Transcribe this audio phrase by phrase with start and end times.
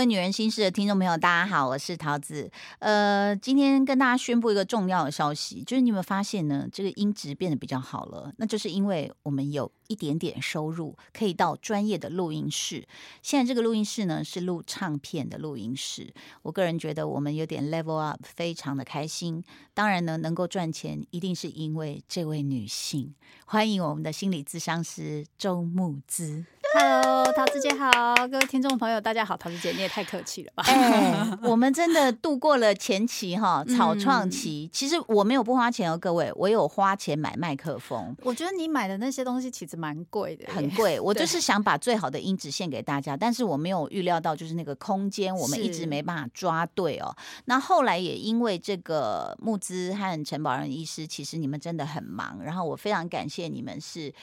[0.00, 2.50] 位女人心事的听众朋友，大家好，我是桃子。
[2.78, 6.66] 呃，今天跟大家宣布一个重要的消息，就是你有没有发现呢？
[6.72, 12.88] 这个音质变得比较好了，那就是因为我们有一点点收入，可以到专业的录音室。
[13.20, 16.10] 现在这个录音室呢，是录唱片的录音室。
[16.40, 19.44] 我个人觉得我们有点 level up，非常的开心。
[19.74, 23.14] 当然呢，能够赚钱，一定是因为这位女性。
[23.44, 26.46] 欢迎我们的心理咨商师周木姿。
[26.72, 29.36] Hello，桃子姐好，各位听众朋友，大家好。
[29.36, 30.62] 桃子姐，你也太客气了吧？
[30.68, 34.70] 哎，我们真的度过了前期哈草创期。
[34.72, 38.14] 其实我没有不花钱哦，各位，我有花钱买麦克风。
[38.22, 41.00] 我觉得你买的那些东西其实蛮贵的，很贵。
[41.00, 47.12] 我就是想把最好的音质献给大家，但是我没有预料到，就是那个空间我们一直没办法抓对哦。
[47.46, 54.14] 那后来也因为这个募资和陈宝仁医师，其实你们真的很忙，然后我非常感谢你们是。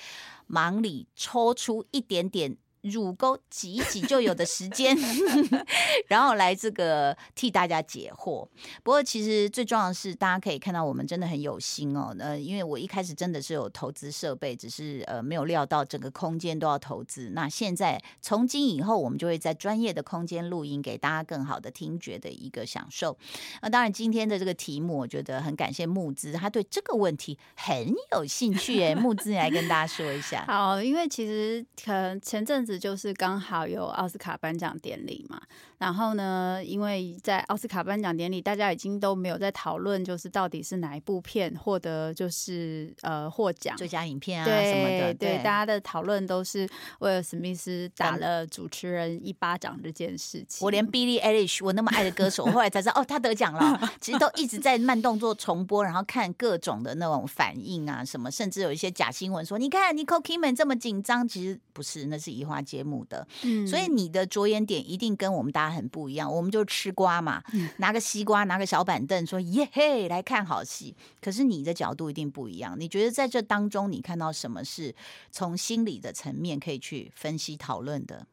[0.47, 2.57] 忙里抽出一点点。
[2.81, 4.95] 乳沟挤一挤就有的时间，
[6.07, 8.47] 然后来这个替大家解惑。
[8.83, 12.15] 不过其实最重要的是，大家可以看到我们真的很有心哦。
[12.19, 17.31] 呃，因为我一开始真的是有投资设备，只是呃没有料到整个空间都要投资。
[17.33, 23.17] 那现在从今以后，我们就会在专业的空间录音，给大家更好的听觉的一个享受。
[23.61, 28.81] 那当然，今天的这个题目，我觉得很感谢木资，他对这个问题很有兴趣。
[28.81, 30.45] 哎，木资，你来跟大家说一下。
[30.47, 32.77] 好，因为其实可能前阵子。
[32.77, 35.41] 就是刚好有奥斯卡颁奖典礼嘛，
[35.77, 46.67] 然后呢，因为在奥斯卡颁奖典礼，大家已经都没有在讨论，就是到底是哪一部片获得就是呃获奖最佳影片啊什么的，对，大家的讨论都是
[46.99, 50.65] 威尔史密斯打了主持人一巴掌这件事情。
[50.65, 53.89] 我连 Billie Eilish 我那么爱的歌手，后来才知道哦，他得奖了。
[54.01, 63.25] 其实都一直在慢动作重播，然后看各种的那种反应啊什么，甚至有一些假新闻说，你看 Nicole Kidman 这么紧张，其实不是，那是移花节目的。
[63.67, 66.31] 所以你的着眼点一定跟我们大家很不一样。
[66.31, 67.43] 我们就吃瓜嘛，
[67.77, 70.95] 拿个西瓜，拿个小板凳，说耶嘿来看好戏。
[71.21, 72.75] 可是你的角度一定不一样。
[72.79, 74.93] 你觉得在这当中，你看到什么是
[75.31, 78.25] 从心理的层面可以去分析讨论的？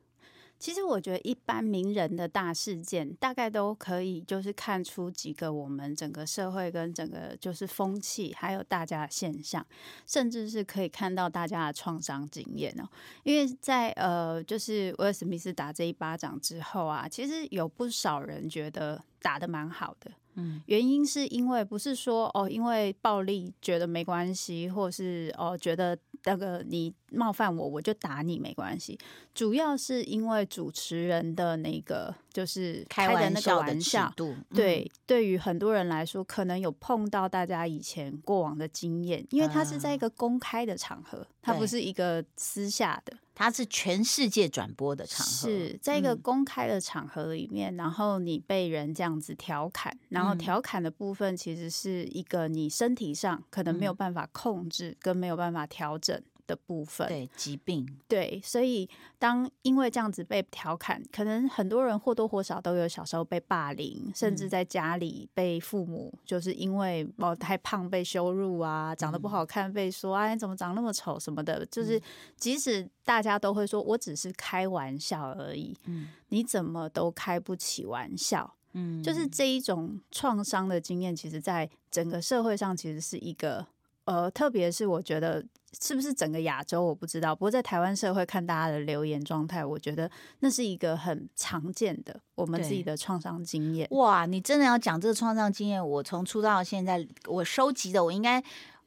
[0.64, 9.62] 其实我觉得，一般名人的大事件，大概都可以就是看出几个我们整个社会跟整个就是风气，还有大家的现象，
[10.06, 12.88] 甚至是可以看到大家的创伤经验哦。
[13.24, 20.10] 因为在呃，就是威尔史密斯打这一巴掌之后啊，其实有不少人觉得打的蛮好的。
[20.36, 28.98] 嗯，原因是因为不是说哦，因为暴力觉得没关系，或是哦觉得那个你冒犯我，我就打你没关系。
[29.34, 34.12] 主要是因为主持人的那个就是开的那个玩笑，
[34.54, 43.16] 对，对于很多人来说，可能有碰到大家以前过往的经验，因为他是在一个公开的场合，他不是一个私下的。
[43.34, 56.22] 它是全世界转播的场合，是在一个公开的场合里面，然后你被人这样子调侃，然后调侃的部分其实是一个你身体上可能没有办法控制，跟没有办法调整。
[56.47, 58.88] 的部分，对疾病，对，所以
[59.19, 72.00] 当因为这样子被调侃，可能很多人或多或少都有小时候被霸凌，甚至在家里被父母就是因为哦太胖被羞辱啊，长得不好看被说啊你怎么长那么丑什么的，就是
[72.37, 83.66] 即使大家都会说我只是开玩笑而已，嗯，你怎么都开不起玩笑，嗯，就是这一种创伤的经验，其实在整个社会上其实是一个。
[84.06, 85.43] 呃，特别是我觉得
[85.80, 93.88] 是不是整个亚洲我不知道，不过在台湾社会看大家的留言状态，我觉得那是一个很常见的我们自己的创伤经验。
[93.90, 95.86] 哇，你真的要讲这个创伤经验？
[95.86, 98.42] 我从出道到现在，我收集的我应该。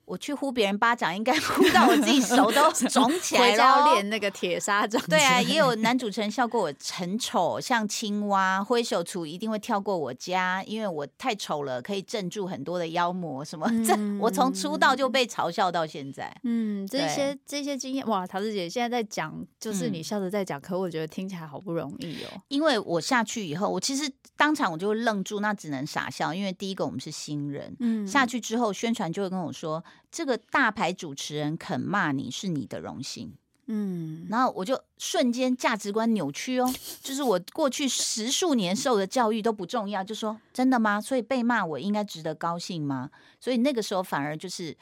[0.08, 3.58] 我去呼别人巴掌，应该 呼到我自己手都肿起来了。
[3.58, 5.02] 要练那个铁砂掌。
[5.10, 8.64] 对啊，也有男主持人笑过我很丑，像青蛙。
[8.64, 13.44] 挥手处一定会跳过我家，因为我太丑了，可以镇住很多的妖魔。
[13.44, 13.70] 什么？
[13.86, 16.34] 这我从出道就被嘲笑到现在。
[16.44, 22.42] 嗯，这些这些经验，哇，桃子姐现在在讲，就是你笑着在讲，可我觉得听起来好不容易哦。
[22.48, 27.76] 因为我下去以后，我其实当场我就会愣住，那只能傻笑，因为第一个我们是新人。
[27.82, 29.84] 嗯，下去之后宣传就会跟我说。
[30.12, 33.34] 这个大牌主持人肯骂你是你的荣幸，
[33.66, 41.00] 嗯，然后我就瞬间价值观扭曲哦，就是我过去十数年受的教育都不重要，就说真的吗？
[41.00, 43.10] 所以被骂我应该值得高兴吗？
[43.40, 44.76] 所以那个时候反而就是。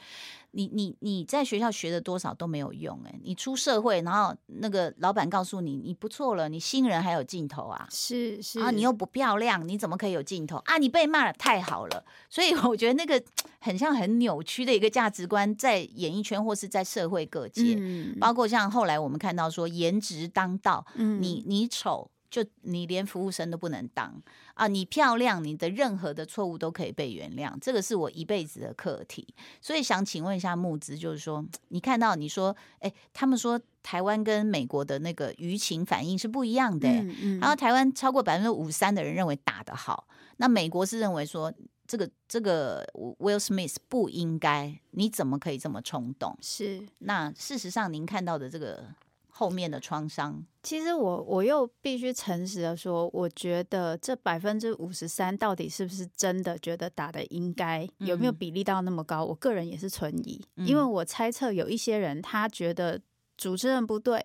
[0.52, 10.78] 你你你在学校学的多少都没有用哎，你出社会，然后那个老板告诉你你不错了，你新人还有镜头啊，是是啊，你又不漂亮，你怎么可以有镜头啊？
[10.78, 13.22] 你被骂了太好了，所以我觉得那个
[13.58, 17.78] 很像很扭曲的一个价值观，在演艺圈或是在社会各界，
[18.18, 22.10] 包括像后来我们看到说颜值当道，你你丑。
[22.28, 24.12] 就你连服务生都不能当
[24.54, 24.66] 啊！
[24.66, 29.26] 你漂亮，你的任何的错误都可以被原谅，这个是我一辈子的课题。
[29.60, 36.88] 所以想请问一下木子，就是说，你看到你说，哎，他们说台湾跟美国的那个舆情反应是不一样的，
[37.40, 40.06] 然后台湾超过百分之五十三的人认为打得好，
[40.38, 41.50] 那美国是认为说
[41.86, 42.84] 这个这个
[43.20, 46.36] Will Smith 不应该，你怎么可以这么冲动？
[46.42, 48.84] 是，那事实上您看到的这个。
[49.38, 59.22] 后面的创伤，其实我我又必须诚实的说，我觉得这百分之五十三到底是不是真的觉得打的应该，有没有比例到那么高？
[59.22, 62.98] 我个人也是存疑，因为我猜测有一些人他觉得
[63.36, 64.24] 主持人不对。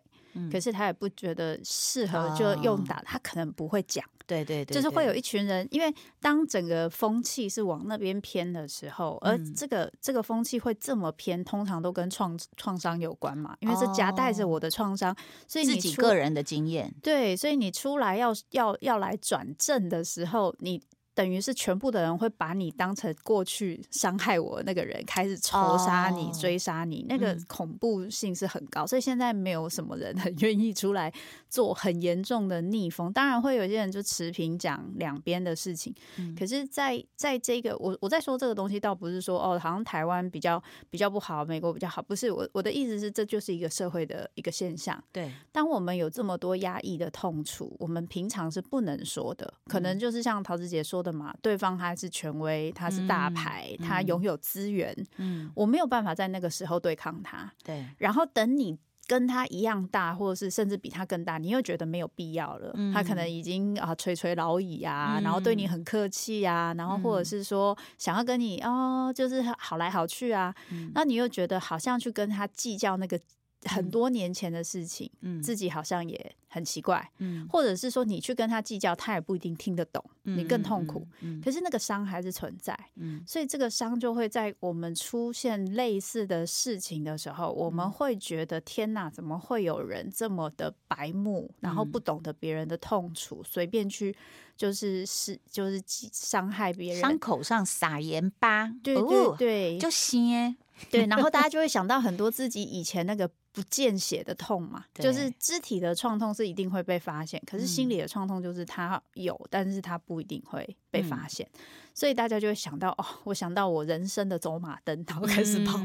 [0.51, 4.03] 可是他也不觉得适合就用打，他可能不会讲。
[4.27, 15.13] 对对对，就是会有一群人，因为当整个风气是往那边偏的时候，而这个这个风气会这么偏，通常都跟创创伤有关嘛，因为是夹带着我的创伤，
[15.47, 16.93] 所以自己个人的经验。
[17.03, 20.81] 对，所以你出来要要要来转正的时候，你。
[21.21, 28.87] 等于是全部的人会把你当成过去伤害我那个人，开始仇杀你、追杀你，那个恐怖性是很高。
[28.87, 31.13] 所以现在没有什么人很 愿意出来
[31.47, 33.13] 做很严重的逆风。
[33.13, 35.93] 当然会有些人就持平讲两边的事情。
[36.35, 40.59] 可是，在在这个我我在说这个东西，倒不是说哦，好像台湾比较
[40.89, 44.99] 比较不好，美国比较好，不是我我的意思是，这就是一个社会的一个现象。
[45.11, 51.01] 对，当我们有这么多压抑的痛楚，我们平常是不能说的，可能就是像陶子姐说。
[51.01, 57.85] 的嘛，对方他是权威，他是大牌，他拥有资源，嗯，我没有办法在那个时候对抗他，对。
[57.97, 58.77] 然后等你
[59.07, 70.53] 跟他一样大，或者是甚至比他更大，你又觉得没有必要了，他可能已经啊垂垂老矣啊，然后对你很客气啊，然后或者是说想要跟你哦，就是好来好去啊，
[70.93, 73.19] 那你又觉得好像去跟他计较那个。
[73.65, 94.15] 很多年前的事情，嗯，自己好像也很奇怪，嗯，或者是说你去跟他计较，他也不一定听得懂，你更痛苦，嗯，可是那个伤还是存在，嗯，所以这个伤就会在我们出现类似的事情的时候，我们会觉得天哪，怎么会有人这么的白目，然后不懂得别人的痛楚，随便去
[94.57, 100.57] 就是是就是伤害别人，伤口上撒盐巴，对对对，就先
[100.89, 103.29] 对，然后大家 就会想到很多自己以前那个。
[103.53, 111.45] 不见血的痛嘛，就是肢体的创痛是一定会被发现，可是心理的创痛就是他有，但是他不一定会被发现，
[111.93, 115.79] 所以大家就会想到哦，我想到我人生的走马灯，然后开始跑，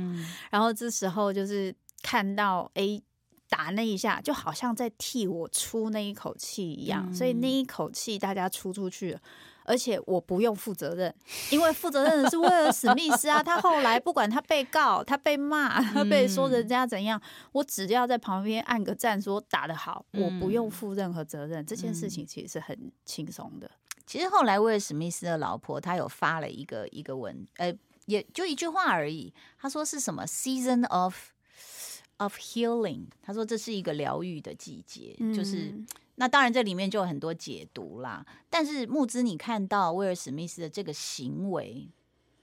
[0.51, 3.03] 然后这时候就是看到哎
[3.49, 9.21] 打那一下，就好像在替我出那一口气一样，所以那一口气大家出出去了。
[9.67, 11.15] 而且我不用负责任，
[11.51, 13.43] 因为负责任的是威尔史密斯啊。
[13.43, 17.21] 他后来不管他被告、他被骂、他被说人家怎样，
[17.53, 21.65] 我只要在旁边按个赞，说打得好，我不用负任何责任。
[21.67, 23.71] 这件事情其实是很轻松的。
[24.07, 27.77] 其实后来威尔史密斯的老婆，她有发了一个一个文，呃，
[28.07, 29.35] 也就一句话而已。
[29.59, 31.31] 她说是什么 “season of
[32.19, 35.75] of healing”，她说这是一个疗愈的季节，就是。
[36.17, 38.25] 那当然，这里面就有很多解读啦。
[38.51, 41.89] 但是木兹，你看到威尔史密斯的这个行为，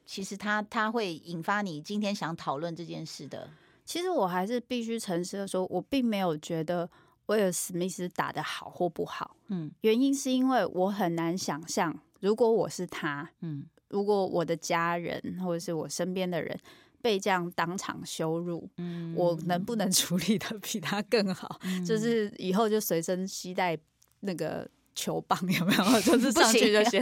[0.06, 3.50] 其实他他会引发你今天想讨论这件事的。
[3.84, 6.90] 其实我还是必须诚实的说，我并没有觉得
[7.26, 9.36] 威尔史密斯打的好或不好。
[9.48, 16.60] 嗯，原因是因为我很难想象，如果我是他，嗯，如果我的家人或者是我身边的人。
[17.04, 18.68] 被这样当场羞辱，
[19.14, 21.60] 我能不能处理的比他更好？
[21.86, 23.78] 就是以后就随身携带
[24.22, 24.68] 那个。
[24.96, 25.84] 球棒 有没有？
[26.06, 27.02] 就是上去就行。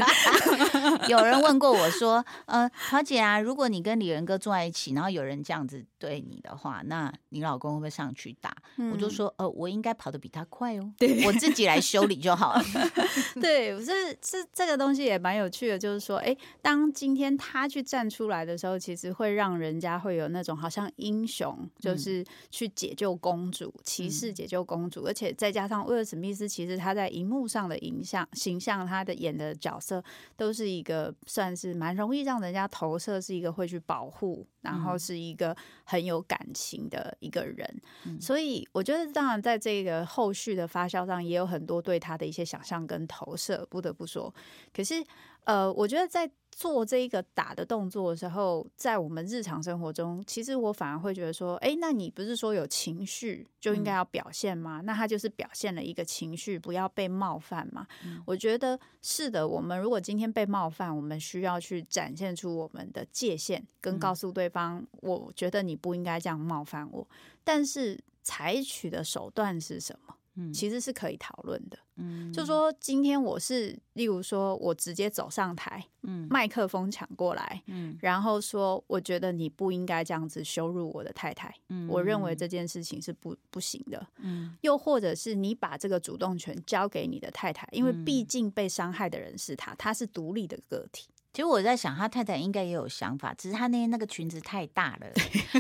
[1.10, 8.56] 有人问过我说：“呃，桃姐啊，如果你跟李仁哥坐在一起，然后有人这样子对你的话，那你老公会不会上去打？”
[8.92, 12.64] 我就说：“呃，我应该跑得比他快哦，对我自己来修理就好了。
[13.40, 27.78] ”对，是是这个东西也蛮有趣的，就是说，哎，当今天他去站出来的时候，其实会让人家会有那种好像英雄，就是去解救公主、骑士解救公主，而且再加上威尔史密斯，其实他在荧幕上的。
[27.82, 30.04] 影像形象，他的演的角色
[30.38, 35.58] 都是一个算是蛮容易让人家投射，是一个会去保护，然后是一个
[35.92, 37.82] 很有感情的一个人。
[38.22, 44.34] 所以我觉得，当然在这个后续的发酵上，也有很多对他的一些想象跟投射，不得不说。
[44.74, 45.04] 可是，
[45.46, 46.30] 呃，我觉得在。
[46.54, 54.82] 做这一个打的动作的时候，在我们日常生活中，其实我反而会觉得说，哎，那你不是说有情绪就应该要表现吗？
[54.84, 57.88] 那他就是表现了一个情绪，不要被冒犯嘛。
[58.26, 59.48] 我觉得是的。
[59.48, 67.08] 我们如果今天被冒犯，我们需要去展现出我们的界限，跟告诉对方，我觉得你不应该这样冒犯我。
[67.46, 70.14] 但是采取的手段是什么？
[70.54, 71.78] 其实是可以讨论的。
[71.98, 82.32] 嗯，就说今天我是，例如说我直接走上台，嗯，麦克风抢过来，嗯，然后说我觉得你不应该这样子羞辱我的太太，嗯，我认为。
[82.42, 91.11] 这件事情是不不行的，嗯，又或者是你把这个主动权交给你的太太，因为毕竟被伤害的人是他，他是独立的个体。
[91.34, 95.08] 其实我在想，他太太应该也有想法，只是他那天那个裙子太大了，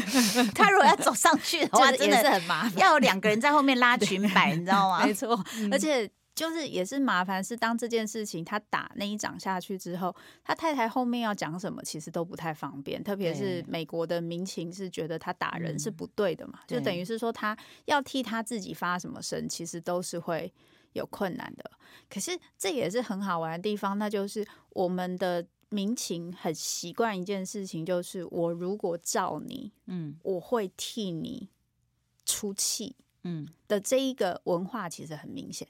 [0.53, 5.05] 他如果要走上去的 话，真的是很麻烦，要两个人在后面拉 裙摆，你知道吗？
[5.05, 10.13] 没错，而且就是也是麻烦，是当这件事情他打那一掌下去之后，
[10.43, 20.53] 他太太后面要讲什么，其实都不太方便，特别是美国的民情是觉得他打人是不对的嘛，就等于是说他要替他自己发什么声，其实都是会
[20.91, 21.71] 有困难的。
[22.09, 25.47] 可是这也是很好玩的地方，那就是我们的。
[25.71, 31.47] 民情很习惯一件事情，就是我如果照你，嗯，我会替你
[32.25, 35.67] 出气，嗯的这一个文化其实很明显。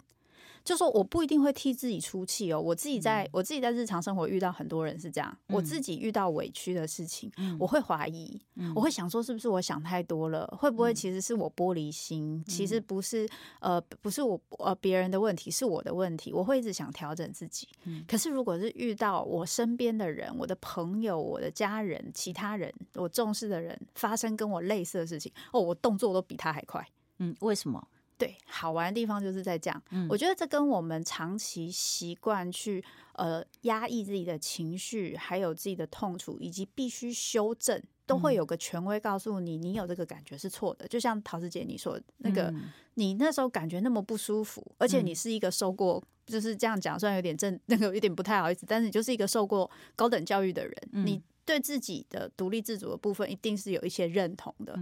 [0.64, 8.40] 就说我不一定会替自己出气哦，我自己在我自己在日常生活遇到很多人是这样，我自己遇到委屈的事情，我会怀疑，
[8.76, 13.28] 我会想说是不是我想太多了，会不会其实是我玻璃心，其实不是
[13.60, 17.68] 呃不是我呃别人的问题，是我的问题，我会一直想调整自己。
[18.08, 26.86] 可是如果是遇到我身边的人，我的朋友、我的家人、其他人我重视的人发生跟我类似的事情，哦，我动作都比他还快。
[27.18, 27.88] 嗯，为什么？
[28.22, 29.84] 对，好玩的地方就是在这样。
[30.08, 40.88] 我觉得这跟我们长期习惯去呃压抑自己的情绪，还有自己的痛楚，以及必须修正，都会有个权威告诉你，你有这个感觉是错的。
[40.88, 42.54] 就像陶子姐你说那个，
[42.94, 54.80] 你那时候感觉那么不舒服，而且你是一个受过，就是这样讲，虽然有点正，那个有点不太好意思，但是你就是一个受过高等教育的人，你对自己的独立自主的部分一定是有一些认同的。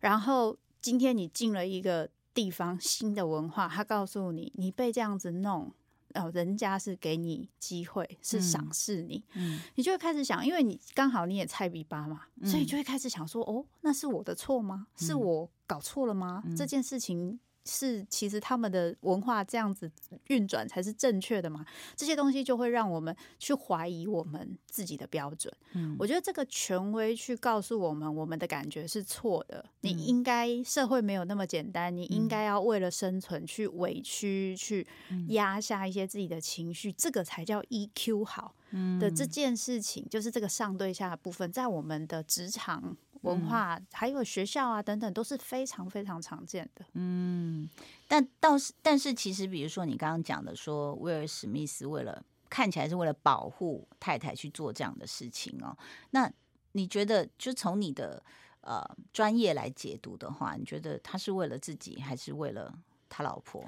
[0.00, 2.06] 然后今天你进了一个。
[2.34, 5.72] 地方新的文化，他告诉你，你被这样子弄，
[6.14, 14.86] 哦，人家是给你机会，是赏识你，嗯，你就会开始想，因为你刚好你也菜比八嘛，所以就会开始想说，哦，那是我的错吗？
[14.96, 16.42] 是我搞错了吗？
[16.56, 17.38] 这件事情。
[17.64, 19.90] 是，其实他们的文化这样子
[20.28, 21.64] 运转才是正确的嘛？
[21.94, 25.52] 这些东西就会让我们去怀疑我们自己的标准。
[25.74, 29.64] 嗯，我觉得这个权威去告诉我们，我们的感觉是错的。
[29.82, 34.86] 你应该社会没有那么简单，你应该要为了生存去委屈，去
[35.28, 38.54] 压下一些自己的情绪，这个才叫 EQ 好
[38.98, 42.96] 的这件事情，就是这个上对下的部分，在我们的职场。
[43.22, 46.84] 文化还有学校啊等等都是非常非常常见的。
[46.94, 47.68] 嗯，
[48.06, 55.76] 但倒是但是其实，比如说你刚刚讲的，说威尔史密斯为了看起来是为了保护太太去做这样的事情哦，
[56.10, 56.30] 那
[56.72, 58.22] 你觉得就从你的
[58.60, 62.72] 呃专业来解读的话，你觉得他是为了自己还是为了
[63.08, 63.64] 他老婆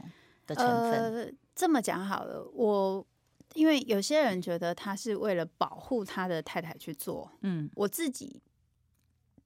[0.47, 1.37] 的成分？
[1.55, 3.07] 这么讲好了，我
[3.55, 8.43] 因为有些人觉得他是为了保护他的太太去做，嗯，我自己。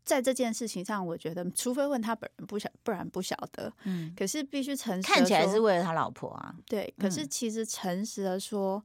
[0.09, 3.71] 在这件事情上，我觉得，除非问他本人不晓，不然不晓得。
[3.85, 5.07] 嗯，可是必须诚实。
[5.07, 6.55] 看起来是为了他老婆啊。
[6.67, 8.83] 对，可是其实诚实的说，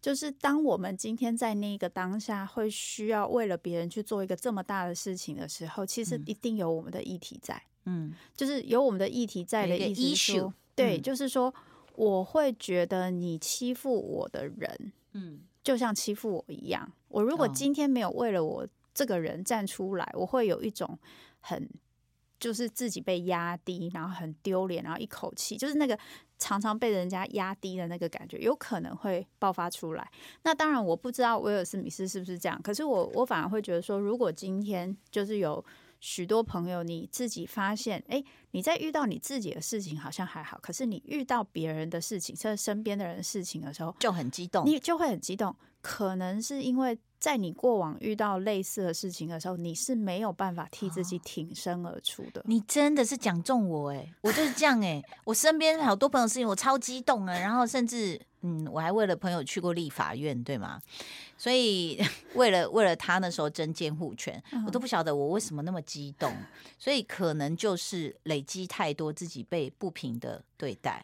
[0.00, 7.62] 就是当我们今天在那个当下，会需要为了别人去做一个这么大的事情的时候，其实一定有我们的议题在。
[7.84, 11.54] 嗯，就是有我们的议题在的意思说，对，就是说，
[11.94, 16.90] 我会觉得你欺负我的人，嗯，就像欺负我一样。
[17.08, 18.66] 我如果今天没有为了我。
[18.94, 20.98] 这个人站出来，我会有一种
[21.40, 21.68] 很
[22.38, 25.98] 就是自己被压低，然后很丢脸，然后一口气就是那个
[26.38, 30.10] 常常被人家压低的那个感觉，有可能会爆发出来。
[30.42, 35.64] 那当然我不知道威尔斯米斯是不是这样，可是我我反而会觉得说，如果今天就是有
[36.00, 46.98] 许多朋友你自己发现，哎，你在遇到你自己的事情好像还好，可是你遇到别人的事情，甚至身边的人的事情的时候，就很激动，你就会很激动，可能是因为。
[47.24, 52.42] 在你过往遇到类似的事情的时候，你是没有办法替自己挺身而出的。
[52.44, 55.02] 你真的是讲中我哎，我就是这样哎。
[55.24, 57.32] 我身边好多朋友事情，我超激动啊。
[57.32, 60.78] 然后甚至嗯，我还为了朋友去过立法院，对吗？
[61.38, 61.98] 所以
[62.36, 66.30] 为了为了他那时候争监护权，我都不晓得我为什么那么激动。
[66.78, 71.02] 所以可能就是累积太多自己被不平的对待。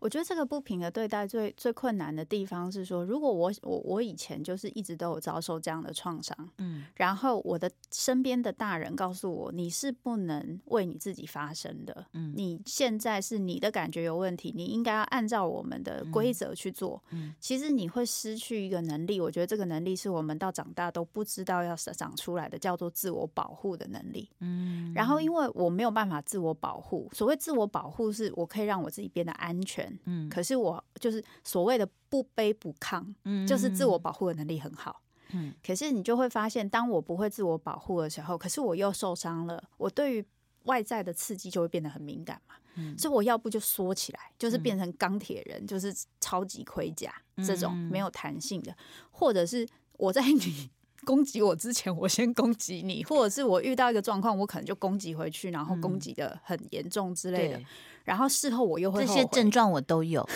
[0.00, 29.89] 我觉得这个不平的对待最最困难的地方是说，如果我我我以前就是一直都有遭受这样的创伤，嗯，然后我的身边的大人告诉我，你是不能为你自己发声的，嗯，你现在是你的感觉有问题，你应该要按照我们的规则去做，嗯，其实你会失去一个能力，我觉得这个能力是我们到长大都不知道要长出来的，叫做自我保护的能力，嗯，然后因为我没有办法自我保护，所谓自我保护是我可以让我自己变得安全。
[30.04, 40.24] 嗯，可是我就是所谓的不卑不亢，嗯，就是自我保护的能力很好，嗯，可是你就会发现，当我不会自我保护的时候，可是我又受伤了，我对于
[40.64, 47.12] 外在的刺激就会变得很敏感嘛，嗯，所以我要不就缩起来，就是变成钢铁人，就是超级盔甲
[47.44, 48.76] 这种没有弹性的，
[49.10, 50.70] 或者是我在 你。
[51.10, 57.60] 攻击我之前，我先攻击你， 或者是我遇到一个状况，我可能就攻击回去，然后攻击的很严重之类的。
[58.04, 60.26] 然后事后我又会这些症状我都有，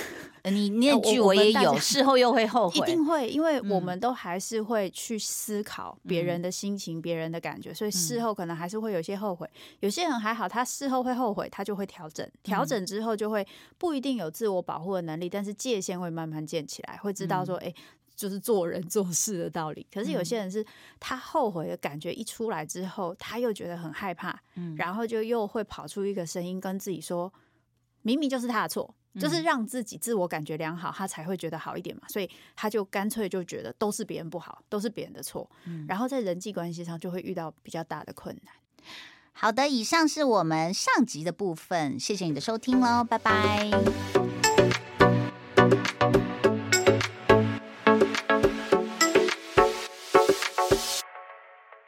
[0.45, 9.49] 你念句我也有，事后又会后悔，一定会，因为我们都还是会去思考别人的心情、别人的感觉，所以事后可能还是会有些后悔。
[9.81, 13.47] 有些人还好，他事后会后悔，他就会调整，调整之后就会
[13.79, 17.73] 不一定有自我保护的能力，但是界限会慢慢建起来，会知道说，哎。
[18.15, 19.87] 就是做人做事的道理。
[19.93, 20.65] 可是有些人是
[20.99, 27.33] 他后悔的感觉一出来之后，他又觉得很害怕，嗯，然后就又会跑出一个声音跟自己说，
[28.03, 32.03] 明明就是他的错，就是让自己自我感觉良好，他才会觉得好一点嘛。
[32.09, 38.55] 所以他就干脆就觉得都是别人不好，都是别人的错，嗯，然后在人际关系上就会遇到比较大的困难。
[39.33, 44.34] 好的，以上是我们上集的部分，谢谢你的收听喽，拜拜。